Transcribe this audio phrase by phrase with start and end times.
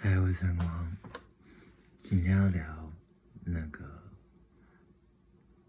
[0.00, 0.96] 嗨，我是陈光，
[1.98, 2.92] 今天要聊
[3.44, 4.12] 那个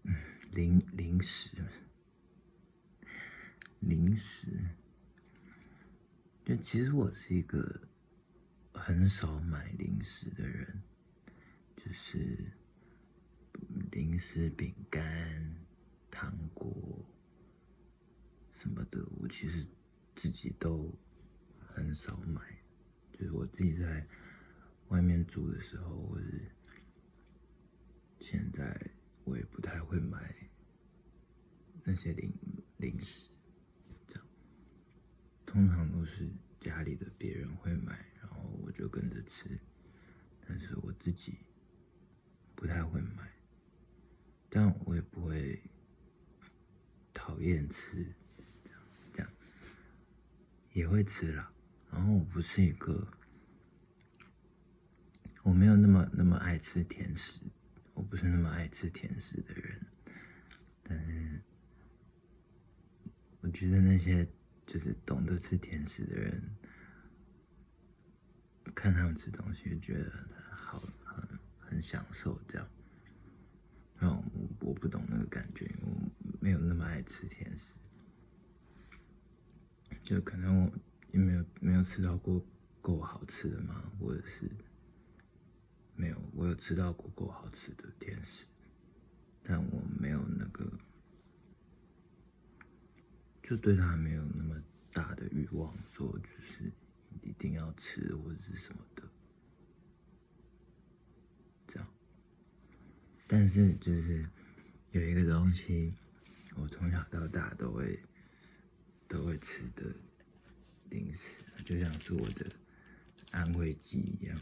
[0.04, 0.14] 嗯
[0.52, 1.50] 零零食，
[3.80, 4.46] 零食。
[6.44, 7.88] 就其实我是一个
[8.72, 10.80] 很少买零食的人，
[11.76, 12.52] 就是
[13.90, 15.56] 零食、饼干、
[16.08, 17.04] 糖果
[18.52, 19.66] 什么的，我其实
[20.14, 20.96] 自己都
[21.58, 22.40] 很少买。
[23.12, 24.06] 就是我自己在
[24.90, 26.50] 外面住的时候，或是
[28.20, 28.90] 现在，
[29.24, 30.34] 我也不太会买
[31.84, 32.32] 那些零
[32.76, 33.30] 零食，
[34.06, 34.26] 这样
[35.46, 39.58] 通常都是家里的别人会买，然后我就跟着吃，
[40.46, 41.38] 但是我自己
[42.54, 43.32] 不太会买，
[44.48, 45.62] 但我也不会
[47.14, 48.12] 讨厌吃，
[48.64, 48.82] 这样
[49.12, 49.32] 这样
[50.72, 51.52] 也会吃啦。
[51.92, 53.08] 然后我不是一个，
[55.42, 57.40] 我没有那么那么爱吃甜食，
[57.94, 59.86] 我不是那么爱吃甜食的人。
[60.82, 61.40] 但是
[63.40, 64.28] 我觉得那些
[64.66, 66.56] 就是懂得吃甜食的人，
[68.74, 72.68] 看他们吃东西就觉得他好很很享受这样。
[73.98, 77.78] 然后我我不懂那个感觉，我没有那么爱吃甜食，
[80.00, 80.72] 就可能我。
[81.12, 82.40] 也没有没有吃到过
[82.80, 83.82] 够好吃的吗？
[83.98, 84.48] 或者是
[86.00, 86.16] 没有？
[86.34, 88.46] 我有吃到过够好吃的甜食，
[89.42, 90.72] 但我没有那个，
[93.42, 96.72] 就对它没有那么大的欲望，说就是
[97.20, 99.02] 一定要吃或者是什么的，
[101.68, 101.88] 这样。
[103.26, 104.26] 但是就是
[104.92, 105.94] 有一个东西，
[106.56, 108.00] 我从小到大都会
[109.06, 109.84] 都会吃的。
[110.90, 112.44] 零食就像是我的
[113.30, 114.36] 安慰剂一样，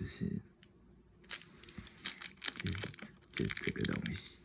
[0.00, 0.24] 就是
[2.54, 2.78] 就是
[3.32, 4.38] 这这个东西，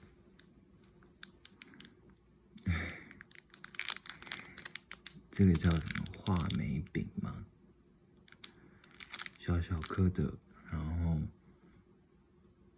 [5.31, 7.45] 这个叫什么话梅饼吗？
[9.39, 10.37] 小小颗的，
[10.69, 11.21] 然后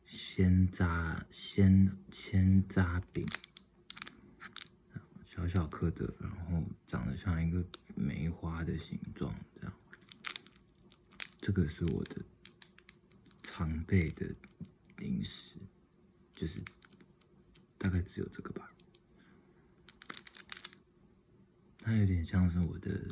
[0.05, 3.27] 鲜扎鲜鲜扎饼。
[5.25, 7.65] 小小颗的，然后长得像一个
[7.95, 9.73] 梅花的形状，这样。
[11.39, 12.25] 这个是我的
[13.57, 14.35] 常备的
[14.97, 15.57] 零食，
[16.31, 16.63] 就是
[17.79, 18.71] 大概只有这个吧。
[21.79, 23.07] 它有点像是我的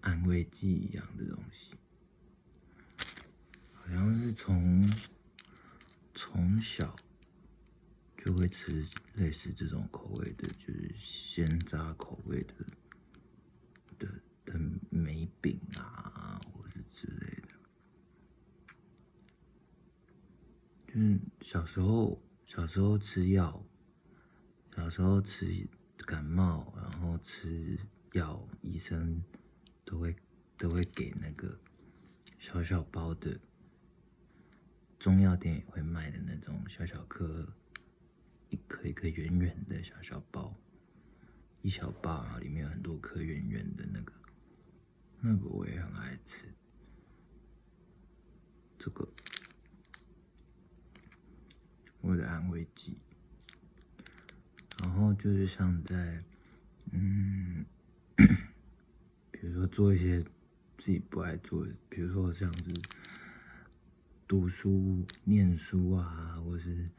[0.00, 1.74] 安慰剂一样的东西，
[3.74, 4.90] 好像是从
[6.14, 6.96] 从小。
[8.16, 12.42] 就会吃类似这种口味的，就是鲜榨口味
[13.98, 14.08] 的
[14.46, 17.48] 的梅饼啊，或是之类的。
[20.94, 23.66] 就是小时候，小时候吃药，
[24.76, 25.68] 小时候吃
[26.06, 27.76] 感冒，然后吃
[28.12, 29.20] 药，医生
[29.84, 30.14] 都会
[30.56, 31.58] 都会给那个
[32.38, 33.40] 小小包的，
[34.96, 37.52] 中药店也会卖的那种小小颗。
[38.50, 40.54] 一颗一颗圆圆的小小包，
[41.62, 44.12] 一小包，然后里面有很多颗圆圆的那个，
[45.18, 46.54] 那个我也很爱吃。
[48.78, 49.12] 这个
[52.04, 52.98] 我的安慰剂，
[54.82, 56.22] 然后就是像在，
[56.92, 57.64] 嗯，
[59.32, 60.22] 比如说做一些
[60.76, 62.70] 自己不爱做的，比如说像是
[64.28, 66.90] 读书、念书啊，或是。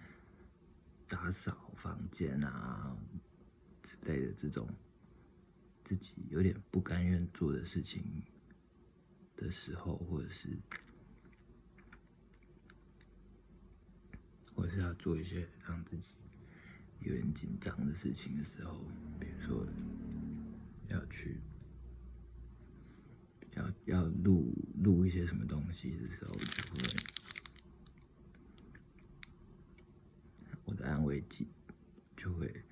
[1.07, 2.97] 打扫房间啊
[3.83, 4.67] 之类的这种
[5.83, 8.23] 自己有点不甘愿做的事情
[9.37, 10.57] 的时候，或者是，
[14.55, 16.09] 或是要做一些让自己
[17.01, 18.79] 有点紧张的事情的时候，
[19.19, 19.67] 比如说
[20.89, 21.41] 要去
[23.55, 26.81] 要要录录一些什么东西的时候，就会
[30.63, 30.85] 我的。
[30.85, 31.47] 安慰剂
[32.15, 32.63] 就会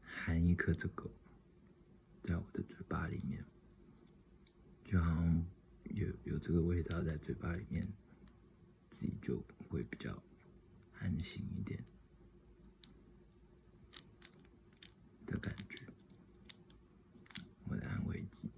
[0.00, 1.10] 含一颗这个
[2.22, 3.44] 在我的嘴巴里面，
[4.84, 5.46] 就好像
[5.84, 7.92] 有有这个味道在嘴巴里面，
[8.90, 10.22] 自己就会比较
[11.00, 11.84] 安心一点
[15.26, 15.84] 的感觉。
[17.64, 18.50] 我的安慰剂，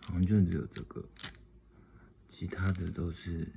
[0.00, 1.08] 好像就只有这个。
[2.26, 3.48] 其他的都是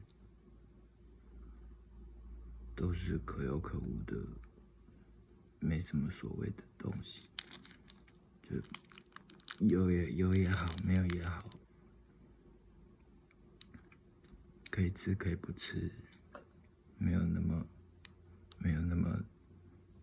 [2.76, 4.16] 都是可有可无的
[5.60, 7.28] 没什么所谓的东西，
[8.44, 8.56] 就
[9.68, 11.50] 有也有也好，没有也好，
[14.78, 15.92] 可以吃可以不吃，
[17.00, 17.66] 没有那么
[18.60, 19.20] 没有那么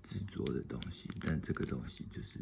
[0.02, 1.08] 执着的东西。
[1.20, 2.40] 但这个东西就是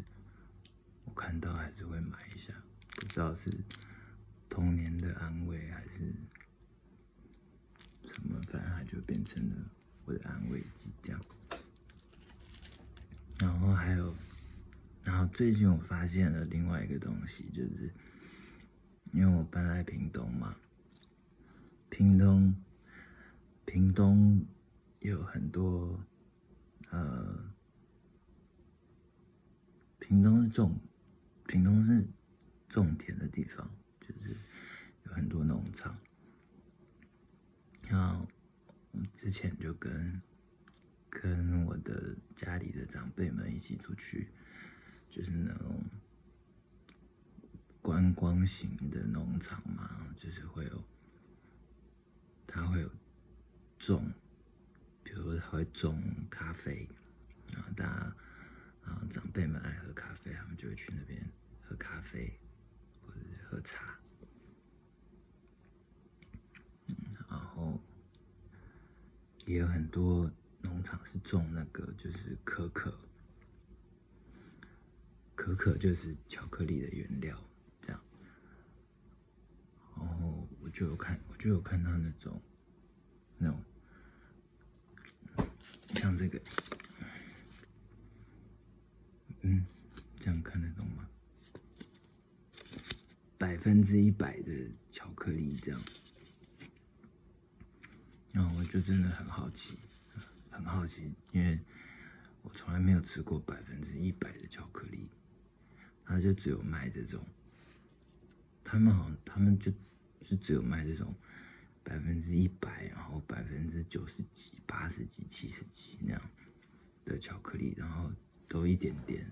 [1.05, 2.51] 我看到还是会买一下，
[2.95, 3.51] 不知道是
[4.49, 6.11] 童年的安慰还是
[8.03, 9.69] 什么，反正它就变成了
[10.05, 11.21] 我的安慰剂这样。
[13.37, 14.15] 然后还有，
[15.03, 17.93] 然后最近我发现了另外一个东西，就是
[19.11, 20.57] 因为我搬来屏东嘛，
[21.93, 22.55] 屏东，
[23.65, 24.43] 屏东
[25.01, 26.03] 有很多，
[26.89, 27.53] 呃，
[29.99, 30.79] 屏东是种，
[31.45, 32.07] 屏东是
[32.67, 33.69] 种田的地方，
[34.01, 34.35] 就是
[35.05, 35.95] 有很多农场。
[37.87, 38.27] 然后
[39.13, 40.19] 之前就跟。
[41.15, 44.29] 跟我的家里的长辈们一起出去，
[45.11, 45.79] 就是那种
[47.83, 50.83] 观光型的农场嘛，就是会有，
[52.53, 52.89] 他会有
[53.79, 54.13] 种，
[55.03, 56.87] 比如说他会种咖啡，
[57.47, 58.15] 然后大家，
[58.83, 61.27] 啊长辈们爱喝咖啡，他们就会去那边
[61.63, 62.39] 喝咖啡
[63.01, 63.99] 或者是喝茶，
[67.29, 67.81] 然后
[69.45, 70.31] 也有很多。
[70.65, 72.97] 农场是种那个，就是可可，
[75.35, 77.37] 可可就是巧克力的原料，
[77.81, 78.01] 这样。
[79.97, 80.42] 然后
[80.73, 82.41] 就有看，我就有看到那种，
[83.37, 83.63] 那种，
[85.93, 86.41] 像这个，
[89.41, 89.65] 嗯，
[90.19, 91.07] 这样看得懂吗？
[93.37, 94.51] 百分之一百的
[94.89, 95.79] 巧克力这样，
[98.31, 99.77] 然后我就真的很好奇。
[100.49, 101.59] 很好奇，因为
[102.43, 105.09] 我从来没有吃过百分之一百的巧克力，
[106.05, 107.25] 他就只有卖这种，
[108.63, 109.73] 他们好像他们就
[110.33, 111.13] 就只有卖这种
[111.83, 116.21] 百分之一百，然后百分之九十几、八十几、七十几那样
[117.05, 118.11] 的巧克力，然后
[118.47, 119.31] 都一点点，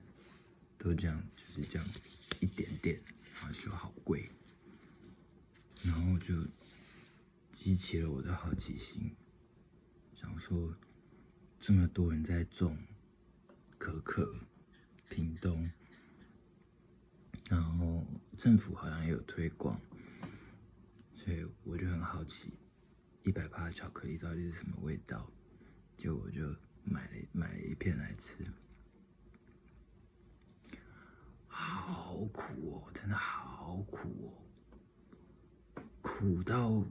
[0.78, 1.88] 都这样就是这样
[2.40, 3.02] 一点点，
[3.34, 4.30] 然后就好贵，
[5.82, 6.36] 然后就
[7.52, 9.16] 激起了我的好奇心，
[10.14, 10.76] 想说。
[11.58, 12.76] 这么多人在种
[13.78, 14.34] 可可，
[15.10, 15.70] 屏东，
[17.48, 18.04] 然后
[18.36, 19.80] 政府好像也有推广，
[21.24, 22.52] 所以我就很好奇，
[23.22, 25.32] 一百帕的巧克力到底是什么味道？
[25.96, 26.42] 就我就
[26.84, 28.44] 买了买了一片来吃，
[31.46, 34.34] 好苦哦，真的好苦
[35.76, 36.84] 哦，苦到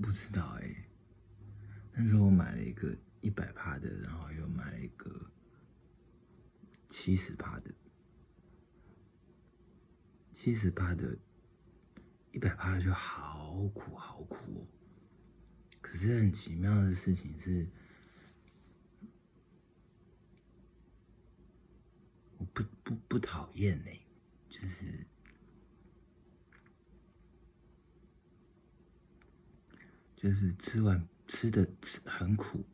[0.00, 0.88] 不知道哎。
[1.92, 5.30] 但是我买了一个一百帕的，然后又买了一个
[6.90, 7.72] 七十帕的，
[10.42, 11.16] 七十八的，
[12.32, 14.66] 一百八就好苦好苦哦。
[15.80, 17.64] 可是很奇妙的事情是，
[22.38, 23.90] 我不不不讨厌呢，
[24.50, 25.06] 就是
[30.16, 31.08] 就是吃完。
[31.28, 32.66] 吃的吃很苦，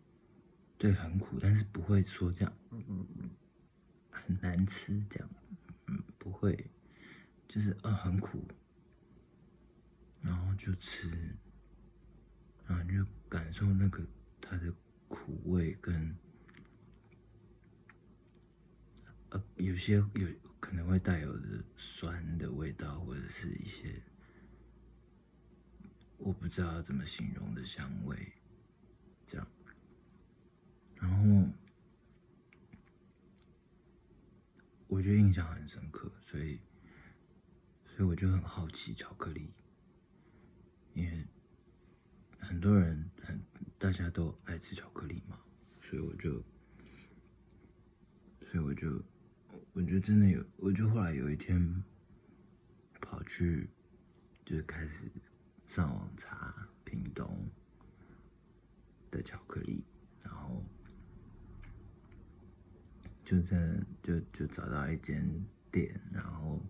[0.79, 2.53] 对，很苦，但是不会说这样，
[4.11, 5.31] 很难吃这样，
[5.87, 6.71] 嗯，不会，
[7.49, 8.47] 就是啊很苦，
[10.21, 11.11] 然后就吃，
[12.67, 14.07] 然后就感受那个
[14.41, 14.73] 它的
[15.09, 16.17] 苦味跟，
[19.31, 20.29] 呃，有些有
[20.61, 24.01] 可能会带有的酸的味道，或者是一些
[26.19, 28.33] 我不知道怎么形容的香味。
[29.27, 29.47] 这样，
[31.01, 31.49] 然后
[34.87, 36.59] 我觉得印象很深刻，所以，
[37.99, 39.51] 所以我就很好奇巧克力，
[40.95, 41.27] 因为
[42.39, 43.43] 很多人很
[43.77, 45.37] 大家都爱吃巧克力嘛，
[45.81, 46.35] 所以我就，
[48.41, 49.03] 所以我就，
[49.73, 51.83] 我觉得真的有，我就后来有一天
[53.01, 53.69] 跑去，
[54.47, 55.11] 就是开始
[55.67, 57.51] 上网查屏东。
[59.11, 59.83] 的巧克力，
[60.23, 60.63] 然后
[63.25, 65.27] 就在就就找到一间
[65.73, 66.63] 店，然后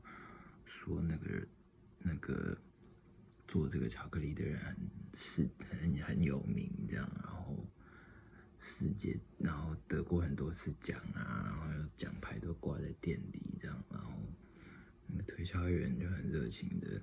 [0.69, 1.49] 说那个
[1.99, 2.57] 那个
[3.47, 4.77] 做这个巧克力的人
[5.15, 7.67] 是很很有名，这样，然后
[8.59, 14.13] 世界，然后得过很多次奖啊，然后有奖牌都挂在店里，这样，然后
[15.07, 17.03] 那个推销员就很热情的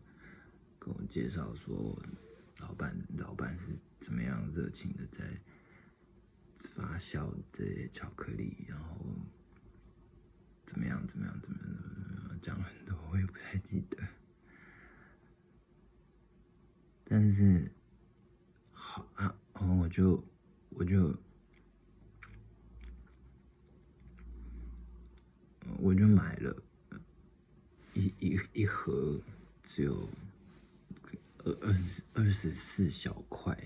[0.79, 1.99] 跟我介绍说。
[2.59, 5.41] 老板，老板是怎么样热情的在
[6.57, 9.05] 发酵这些巧克力，然后
[10.65, 13.97] 怎么样怎么样怎么样怎么样，讲了很多，我也不太记得。
[17.03, 17.71] 但是
[18.71, 20.23] 好啊，然后我就
[20.69, 21.17] 我就
[25.79, 26.55] 我就买了
[27.95, 29.19] 一一一盒，
[29.63, 30.07] 只有
[31.39, 33.57] 二二十二十四小块。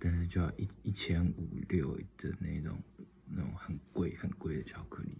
[0.00, 2.82] 但是就要一一千五六的那种，
[3.26, 5.16] 那种很贵很贵的巧克力。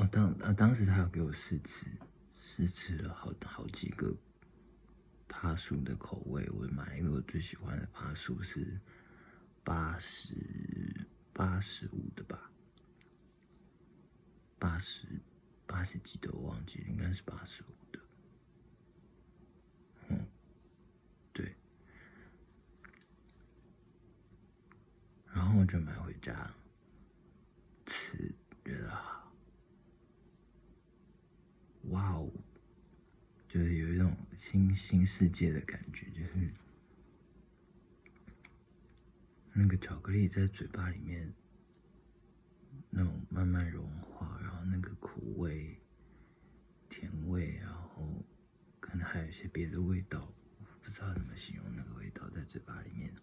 [0.00, 1.86] 哦，当啊当时他有给我试吃，
[2.38, 4.16] 试吃了好好几个
[5.28, 8.80] 帕树的口味，我买一个我最喜欢的帕树是
[9.62, 12.50] 八十八十五的吧，
[14.58, 15.06] 八十。
[15.66, 18.00] 八十几的我忘记了，应该是八十五的。
[20.08, 20.26] 嗯，
[21.32, 21.54] 对。
[25.32, 26.52] 然后我就买回家
[27.86, 29.19] 吃，觉得好，
[32.00, 32.32] 哇哦，
[33.46, 36.50] 就是有一种新新世界的感觉，就是
[39.52, 41.30] 那个巧克力在嘴巴里面
[42.88, 44.40] 那种慢慢融化。
[44.42, 45.78] 然后那个苦味、
[46.88, 48.24] 甜味，然后
[48.80, 50.32] 可能还有一些别的味道，
[50.80, 53.14] 不知道怎么形容那个味道在嘴巴里面。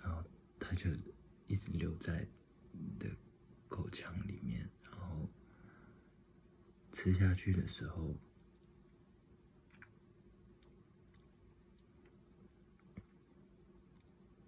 [0.00, 0.24] 然后
[0.58, 0.90] 它就
[1.46, 2.26] 一直留在
[2.98, 3.14] 的
[3.68, 4.70] 口腔里面，
[7.02, 8.16] 吃下去的时候，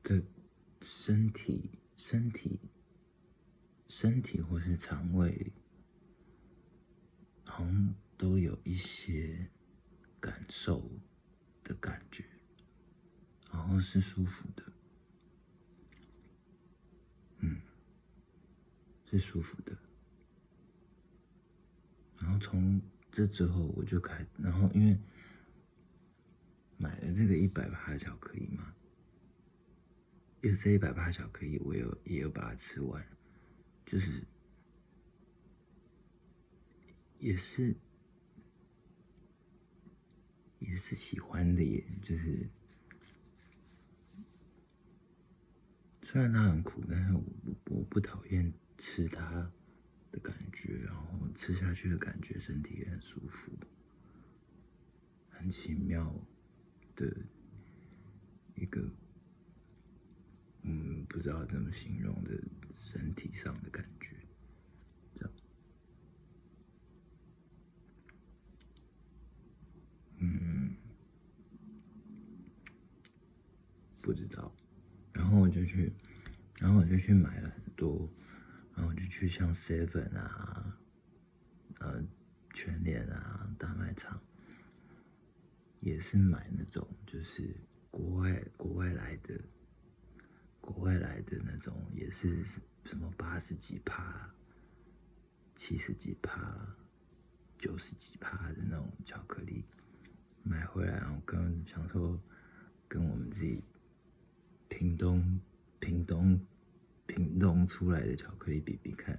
[0.05, 0.25] 的
[0.81, 2.61] 身体身体。
[3.89, 5.53] 身体或是肠胃，
[7.45, 9.51] 好像都有一些
[10.21, 10.91] 感受
[11.65, 12.25] 的感觉，
[13.53, 14.73] 然后是舒服的，
[17.39, 17.61] 嗯，
[19.11, 19.84] 是舒服的。
[22.25, 22.81] 然后从
[23.13, 24.99] 这之后，我就开，然后因为
[26.79, 28.75] 买了这个一百八的巧克力嘛，
[30.41, 33.07] 因为这一百八巧克力，我有也有把它吃完。
[33.85, 34.25] 就是，
[37.19, 37.77] 也是，
[40.61, 41.85] 也是喜欢的耶。
[42.01, 42.49] 就是，
[46.03, 47.23] 虽然它很苦，但是我
[47.67, 49.53] 我不讨厌吃它
[50.15, 53.51] 的感觉，然后吃下去的感觉，身体也很舒服，
[55.29, 56.15] 很奇妙
[56.95, 57.13] 的
[58.55, 58.89] 一个。
[60.63, 62.31] 嗯，不知道怎么形容的
[62.71, 64.17] 身体上的感觉，
[65.15, 65.33] 这样，
[70.19, 70.75] 嗯，
[74.01, 74.55] 不知道。
[75.13, 75.93] 然后我就去，
[76.61, 78.11] 然后我就去买了很多，
[78.85, 80.79] 然后就去像 Seven 啊，
[81.81, 82.05] 呃，
[82.53, 84.21] 全联啊，大卖场，
[85.81, 87.57] 也是买那种就是
[87.91, 89.41] 国外国外来的。
[90.61, 92.43] 国外来的那种也是
[92.85, 94.35] 什么八十几帕、
[95.55, 96.77] 七十几帕、
[97.59, 99.67] 九十几帕的那种巧克力，
[100.43, 102.19] 买回来然后跟想说
[102.89, 103.63] 跟我们自己
[104.71, 105.39] 屏东、
[105.79, 106.41] 屏东、
[107.15, 109.17] 屏东出来的巧克力比比看，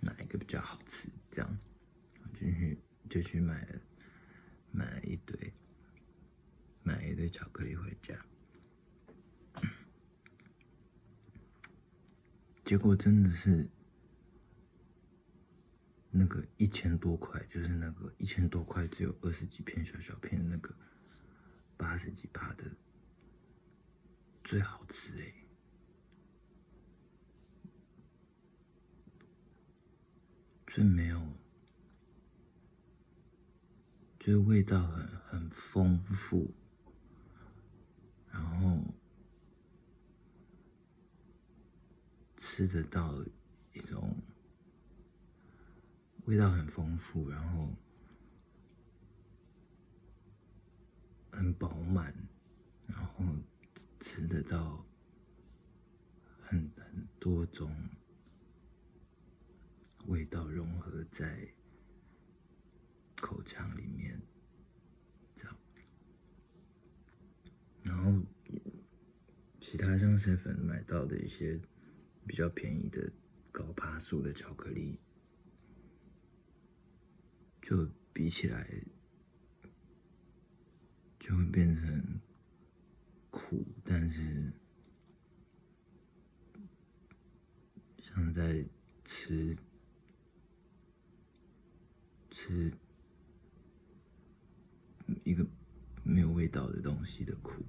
[0.00, 1.08] 哪一个比较好吃？
[1.30, 1.58] 这样
[2.24, 3.80] 我就去就去买了
[4.72, 5.52] 买了一堆
[6.82, 8.12] 买了一堆巧克力回家。
[12.64, 13.70] 结果真的是
[16.10, 20.74] 那个一千多块，就是那个一千多块只有二十几片小小片，那个
[21.76, 22.64] 八十几帕的
[24.50, 25.32] 最好吃哎，
[30.66, 31.24] 最没有，
[34.18, 36.52] 就是味道很很丰富，
[38.32, 38.82] 然后。
[42.36, 43.14] 吃得到
[43.74, 44.16] 一种
[46.24, 47.72] 味道很丰富，然后
[51.30, 52.12] 很饱满，
[52.88, 53.24] 然后
[54.00, 54.84] 吃得到
[56.40, 57.72] 很很多种
[60.06, 61.54] 味道融合在
[63.20, 64.20] 口腔里面，
[65.36, 65.56] 这样，
[67.82, 68.26] 然后
[69.60, 71.60] 其他像彩粉买到的一些。
[72.26, 73.10] 比较便宜的
[73.50, 75.00] 高帕数的巧克力，
[77.60, 78.84] 就比起来
[81.18, 82.19] 就会变成
[83.50, 84.52] 苦，但是
[88.00, 88.64] 像在
[89.04, 89.58] 吃
[92.30, 92.72] 吃
[95.24, 95.44] 一个
[96.04, 97.64] 没有味道的东西的苦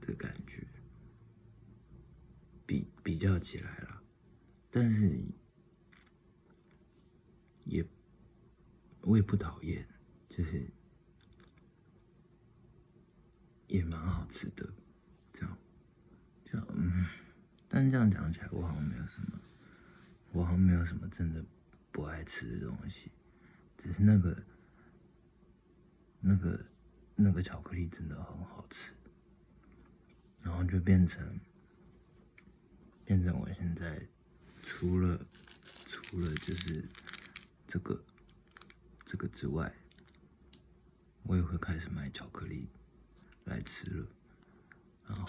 [0.00, 0.66] 的感觉，
[2.64, 4.02] 比比较起来了，
[4.70, 5.22] 但是
[7.66, 7.86] 也
[9.02, 9.86] 我也不讨厌，
[10.30, 10.66] 就是
[13.66, 14.68] 也蛮好吃的，
[15.32, 15.58] 这样，
[16.44, 17.06] 这样嗯，
[17.68, 19.38] 但是这样讲起来，我好像没有什么，
[20.32, 21.44] 我好像没有什么真的
[21.90, 23.10] 不爱吃的东西，
[23.76, 24.42] 只是那个
[26.20, 26.66] 那个
[27.16, 28.92] 那个巧克力真的很好吃，
[30.42, 31.40] 然后就变成
[33.04, 34.06] 变成我现在
[34.62, 35.18] 除了
[35.86, 36.84] 除了就是
[37.66, 38.04] 这个
[39.04, 39.72] 这个之外，
[41.22, 42.68] 我也会开始买巧克力
[43.48, 44.06] 来吃了，
[45.06, 45.26] 然后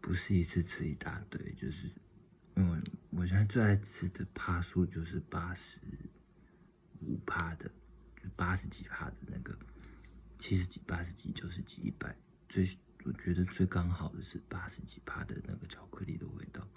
[0.00, 1.90] 不是一次吃一大堆，就是
[2.56, 5.80] 因为我现在最爱吃的趴数就是八十
[7.00, 7.70] 五趴的，
[8.22, 9.58] 就八十几趴的那个，
[10.38, 12.16] 七十几、八十几、九十几、一百，
[12.48, 12.64] 最
[13.04, 16.68] 我觉得最刚好的是八十几趴的那个巧克力的味道，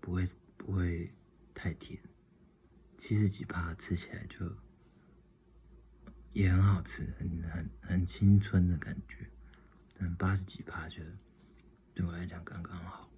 [0.00, 1.12] 不会不会
[1.52, 2.00] 太甜，
[3.02, 4.48] 七十几帕吃起来就
[6.32, 9.28] 也很好吃，很很很青春的感觉，
[9.98, 11.02] 但八十几帕就
[11.92, 13.10] 对我来讲刚刚好。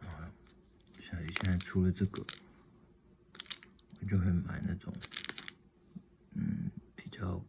[0.00, 0.32] 啊，
[0.98, 2.24] 小鱼现在出了这个，
[4.00, 4.90] 我就会买那种
[6.32, 7.44] 嗯比较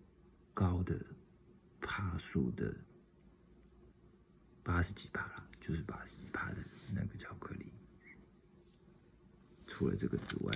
[0.53, 0.99] 高的
[1.79, 2.75] 帕数的
[4.61, 6.57] 八十几帕啦，就是八十几帕的
[6.93, 7.71] 那个巧克力。
[9.79, 10.53] 除了这个之外，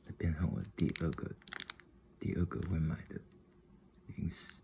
[0.00, 1.28] 再变成我第二个
[2.20, 3.20] 第二个会买的
[4.06, 4.60] 零食。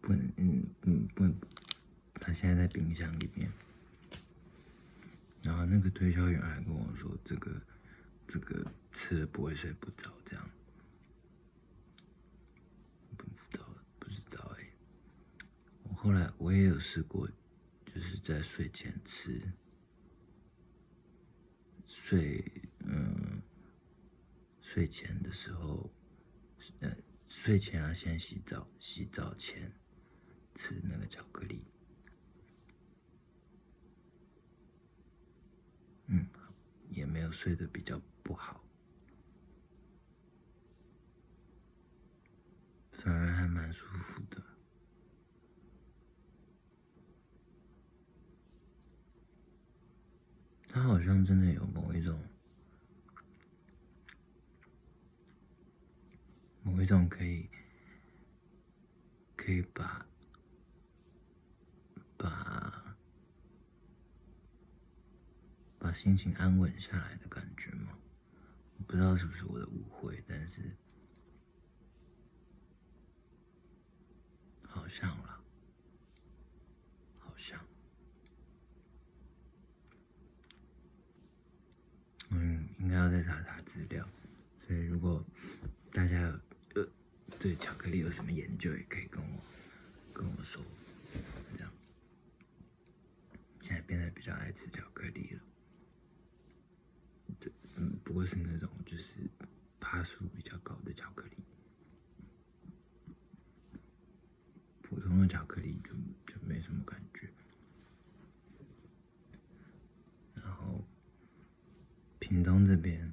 [0.00, 1.36] 不能，嗯嗯，不能，
[2.14, 3.50] 它现在在冰箱里面。
[5.42, 7.60] 然后那个推销员还跟我说，这个
[8.28, 10.50] 这个吃了不会睡不着，这样。
[13.16, 14.70] 不知道，不知道哎、
[15.82, 17.28] 我后来我也有试过，
[17.84, 19.42] 就是在睡前吃，
[21.84, 22.44] 睡
[22.84, 23.42] 嗯，
[24.60, 25.90] 睡前的时候，
[26.78, 29.72] 呃，睡前要先洗澡，洗澡前
[30.54, 31.64] 吃那个巧克力。
[36.06, 36.24] 嗯，
[36.88, 38.64] 也没有睡得比较不好，
[42.92, 44.45] 反而还蛮舒服的。
[50.76, 52.20] 它好像真的有某一种，
[56.62, 57.48] 某一种可以，
[59.34, 60.06] 可以把
[62.18, 62.94] 把
[65.78, 67.96] 把心情安稳下来的感觉吗？
[68.86, 70.76] 不知道是不是我的误会，但是
[74.68, 75.40] 好像啦，
[77.18, 77.58] 好像。
[82.30, 84.06] 嗯，应该要再查查资料。
[84.66, 85.24] 所以如果
[85.92, 86.40] 大家有
[86.74, 86.88] 呃
[87.38, 89.40] 对巧克力有什么研究，也可以跟我
[90.12, 90.60] 跟我说。
[91.56, 91.72] 这样，
[93.60, 95.40] 现在变得比较爱吃巧克力了。
[97.38, 99.14] 这嗯，不过是那种就是
[99.78, 101.36] 趴数比较高的巧克力，
[104.82, 105.90] 普通的巧克力就
[106.26, 107.30] 就没什么感觉。
[110.34, 110.84] 然后。
[112.18, 113.12] 屏东这边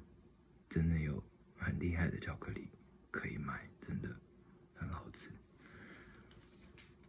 [0.68, 1.20] 真的有
[1.56, 2.68] 很厉害的巧克力
[3.10, 4.08] 可以买，真的
[4.72, 5.28] 很好吃。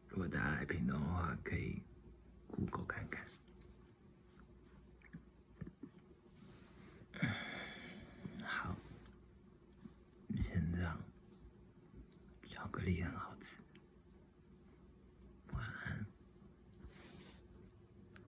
[0.09, 1.83] 如果大家来屏东的话，可以
[2.47, 3.23] Google 看看。
[8.43, 8.75] 好，
[10.41, 10.99] 先这样，
[12.49, 13.24] 巧克力很好。